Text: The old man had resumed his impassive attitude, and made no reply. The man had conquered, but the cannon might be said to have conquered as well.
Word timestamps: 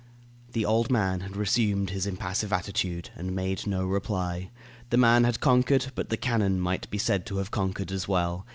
The 0.53 0.65
old 0.65 0.89
man 0.89 1.19
had 1.19 1.35
resumed 1.35 1.91
his 1.91 2.07
impassive 2.07 2.51
attitude, 2.51 3.11
and 3.15 3.35
made 3.35 3.67
no 3.67 3.85
reply. 3.85 4.49
The 4.89 4.97
man 4.97 5.25
had 5.25 5.39
conquered, 5.39 5.91
but 5.93 6.09
the 6.09 6.17
cannon 6.17 6.59
might 6.59 6.89
be 6.89 6.97
said 6.97 7.23
to 7.27 7.37
have 7.37 7.51
conquered 7.51 7.91
as 7.91 8.07
well. 8.07 8.43